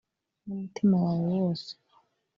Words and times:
n 0.45 0.47
umutima 0.55 0.95
wawe 1.05 1.23
wose 1.39 1.71